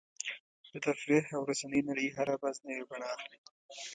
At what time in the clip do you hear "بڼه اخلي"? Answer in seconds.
2.89-3.37